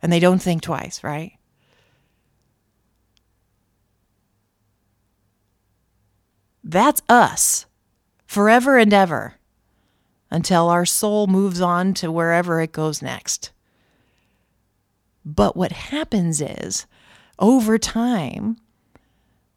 And 0.02 0.12
they 0.12 0.20
don't 0.20 0.42
think 0.42 0.64
twice, 0.64 1.02
right? 1.02 1.38
That's 6.64 7.02
us 7.10 7.66
forever 8.26 8.78
and 8.78 8.94
ever 8.94 9.36
until 10.32 10.70
our 10.70 10.86
soul 10.86 11.28
moves 11.28 11.62
on 11.62 11.94
to 11.96 12.12
wherever 12.12 12.62
it 12.62 12.72
goes 12.72 13.02
next. 13.02 13.52
But 15.26 15.56
what 15.56 15.72
happens 15.72 16.42
is, 16.42 16.86
over 17.40 17.78
time, 17.78 18.58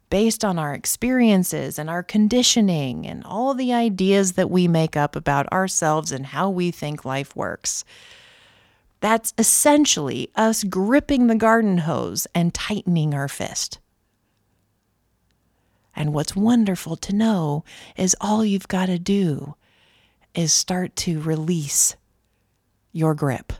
based 0.09 0.45
on 0.45 0.57
our 0.59 0.73
experiences 0.73 1.79
and 1.79 1.89
our 1.89 2.03
conditioning 2.03 3.05
and 3.05 3.23
all 3.25 3.53
the 3.53 3.73
ideas 3.73 4.33
that 4.33 4.49
we 4.49 4.67
make 4.67 4.95
up 4.95 5.15
about 5.15 5.51
ourselves 5.51 6.11
and 6.11 6.27
how 6.27 6.49
we 6.49 6.71
think 6.71 7.03
life 7.03 7.35
works, 7.35 7.83
that's 8.99 9.33
essentially 9.37 10.29
us 10.35 10.63
gripping 10.63 11.27
the 11.27 11.35
garden 11.35 11.79
hose 11.79 12.27
and 12.33 12.53
tightening 12.53 13.13
our 13.13 13.27
fist. 13.27 13.79
And 15.97 16.13
what's 16.13 16.35
wonderful 16.35 16.95
to 16.95 17.15
know 17.15 17.63
is 17.95 18.15
all 18.21 18.45
you've 18.45 18.67
got 18.67 18.85
to 18.85 18.99
do 18.99 19.55
is 20.35 20.53
start 20.53 20.95
to 20.97 21.19
release 21.19 21.95
your 22.91 23.15
grip. 23.15 23.51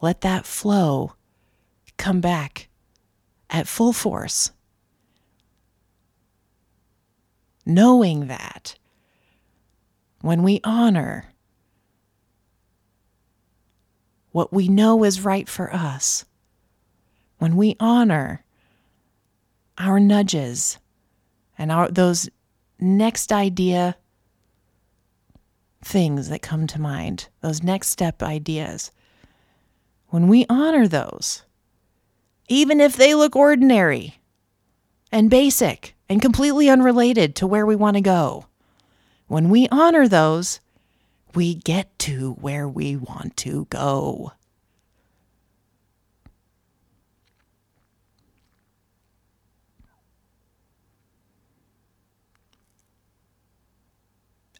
Let 0.00 0.22
that 0.22 0.46
flow 0.46 1.12
come 1.96 2.20
back 2.20 2.68
at 3.48 3.68
full 3.68 3.92
force. 3.92 4.50
Knowing 7.64 8.26
that 8.26 8.74
when 10.22 10.42
we 10.42 10.60
honor 10.64 11.32
what 14.32 14.52
we 14.52 14.66
know 14.66 15.04
is 15.04 15.20
right 15.20 15.48
for 15.48 15.72
us, 15.72 16.24
when 17.38 17.54
we 17.54 17.76
honor 17.78 18.42
our 19.78 20.00
nudges 20.00 20.78
and 21.58 21.70
our 21.70 21.90
those 21.90 22.28
next 22.78 23.32
idea 23.32 23.96
things 25.82 26.28
that 26.28 26.42
come 26.42 26.66
to 26.66 26.80
mind, 26.80 27.28
those 27.40 27.62
next 27.62 27.88
step 27.88 28.22
ideas. 28.22 28.90
When 30.08 30.28
we 30.28 30.46
honor 30.48 30.88
those, 30.88 31.44
even 32.48 32.80
if 32.80 32.96
they 32.96 33.14
look 33.14 33.36
ordinary 33.36 34.18
and 35.12 35.30
basic 35.30 35.94
and 36.08 36.22
completely 36.22 36.68
unrelated 36.68 37.36
to 37.36 37.46
where 37.46 37.66
we 37.66 37.76
want 37.76 37.96
to 37.96 38.00
go, 38.00 38.46
when 39.26 39.48
we 39.50 39.68
honor 39.70 40.06
those, 40.06 40.60
we 41.34 41.54
get 41.54 41.98
to 42.00 42.32
where 42.34 42.68
we 42.68 42.96
want 42.96 43.36
to 43.38 43.66
go. 43.66 44.32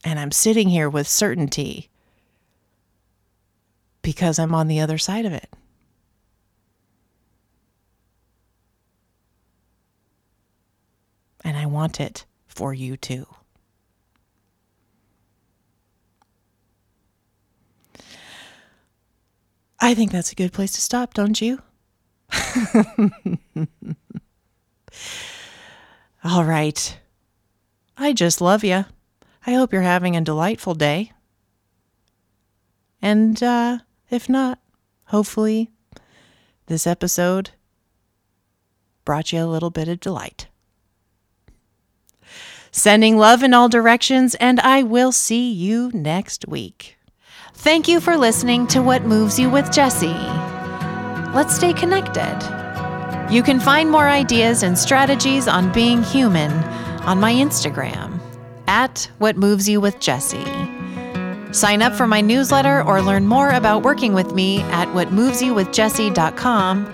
And 0.07 0.19
I'm 0.21 0.31
sitting 0.31 0.69
here 0.69 0.89
with 0.89 1.09
certainty 1.09 1.91
because 4.03 4.39
I'm 4.39 4.55
on 4.55 4.69
the 4.69 4.79
other 4.79 4.99
side 4.99 5.27
of 5.27 5.33
it. 5.33 5.53
And 11.43 11.57
I 11.57 11.67
want 11.67 11.99
it 11.99 12.25
for 12.47 12.73
you 12.73 12.97
too. 12.97 13.27
I 19.81 19.93
think 19.95 20.13
that's 20.13 20.31
a 20.31 20.37
good 20.37 20.53
place 20.53 20.71
to 20.75 20.81
stop, 20.81 21.15
don't 21.15 21.41
you? 21.41 21.61
All 26.23 26.45
right. 26.45 26.97
I 27.99 28.13
just 28.13 28.41
love 28.41 28.63
you. 28.63 28.85
I 29.47 29.53
hope 29.53 29.73
you're 29.73 29.83
having 29.83 30.17
a 30.17 30.21
delightful 30.21 30.75
day. 30.75 31.13
And 33.01 33.41
uh, 33.41 33.79
if 34.11 34.29
not, 34.29 34.59
hopefully 35.05 35.71
this 36.67 36.85
episode 36.85 37.51
brought 39.05 39.33
you 39.33 39.45
a 39.45 39.47
little 39.47 39.71
bit 39.71 39.87
of 39.87 40.01
delight. 40.01 40.49
Sending 42.73 43.17
love 43.17 43.45
in 43.45 43.55
all 43.55 43.69
directions, 43.69 44.35
and 44.35 44.59
I 44.61 44.83
will 44.83 45.13
see 45.13 45.51
you 45.51 45.93
next 45.95 46.49
week. 46.49 46.99
Thank 47.55 47.87
you 47.87 48.01
for 48.01 48.17
listening 48.17 48.67
to 48.69 48.83
What 48.83 49.05
Moves 49.05 49.39
You 49.39 49.49
with 49.49 49.73
Jessie. 49.73 50.09
Let's 51.33 51.55
stay 51.55 51.73
connected. 51.73 52.37
You 53.31 53.43
can 53.43 53.61
find 53.61 53.91
more 53.91 54.09
ideas 54.09 54.63
and 54.63 54.77
strategies 54.77 55.47
on 55.47 55.73
being 55.73 56.03
human 56.03 56.51
on 57.05 57.21
my 57.21 57.33
Instagram 57.33 58.16
at 58.67 59.11
What 59.19 59.37
Moves 59.37 59.69
You 59.69 59.81
with 59.81 60.01
Jessie. 60.01 60.45
Sign 61.53 61.81
up 61.83 61.95
for 61.95 62.07
my 62.07 62.21
newsletter 62.21 62.83
or 62.83 63.01
learn 63.01 63.27
more 63.27 63.51
about 63.51 63.83
working 63.83 64.13
with 64.13 64.35
me 64.35 64.61
at 64.63 64.89
whatmovesyouwithjessie.com. 64.89 66.87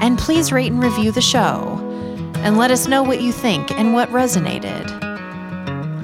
And 0.00 0.18
please 0.18 0.52
rate 0.52 0.70
and 0.70 0.82
review 0.82 1.10
the 1.10 1.20
show 1.20 1.78
and 2.36 2.56
let 2.56 2.70
us 2.70 2.86
know 2.86 3.02
what 3.02 3.20
you 3.20 3.32
think 3.32 3.72
and 3.72 3.92
what 3.92 4.08
resonated. 4.10 4.88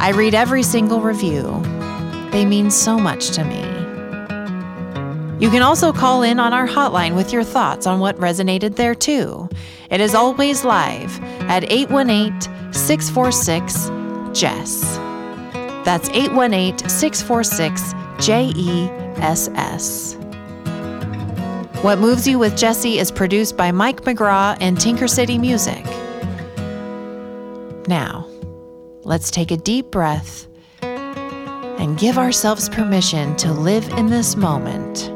I 0.00 0.10
read 0.10 0.34
every 0.34 0.64
single 0.64 1.00
review, 1.00 1.62
they 2.32 2.44
mean 2.44 2.70
so 2.70 2.98
much 2.98 3.30
to 3.30 3.44
me. 3.44 3.62
You 5.38 5.50
can 5.50 5.62
also 5.62 5.92
call 5.92 6.22
in 6.22 6.40
on 6.40 6.52
our 6.52 6.66
hotline 6.66 7.14
with 7.14 7.32
your 7.32 7.44
thoughts 7.44 7.86
on 7.86 8.00
what 8.00 8.16
resonated 8.16 8.76
there 8.76 8.94
too. 8.94 9.48
It 9.90 10.00
is 10.00 10.14
always 10.14 10.64
live 10.64 11.20
at 11.42 11.70
818 11.70 12.72
646 12.72 14.03
Jess. 14.34 14.96
That's 15.84 16.08
818 16.10 16.88
646 16.88 17.94
JESS. 18.18 20.14
What 21.82 21.98
Moves 21.98 22.26
You 22.26 22.38
with 22.38 22.56
Jessie 22.56 22.98
is 22.98 23.10
produced 23.10 23.56
by 23.56 23.70
Mike 23.70 24.02
McGraw 24.02 24.56
and 24.60 24.80
Tinker 24.80 25.06
City 25.06 25.36
Music. 25.36 25.84
Now, 27.86 28.26
let's 29.02 29.30
take 29.30 29.50
a 29.50 29.56
deep 29.56 29.90
breath 29.90 30.48
and 30.80 31.98
give 31.98 32.16
ourselves 32.16 32.70
permission 32.70 33.36
to 33.36 33.52
live 33.52 33.86
in 33.90 34.08
this 34.08 34.36
moment 34.36 35.10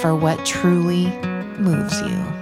for 0.00 0.14
what 0.14 0.46
truly 0.46 1.06
moves 1.58 2.00
you. 2.02 2.39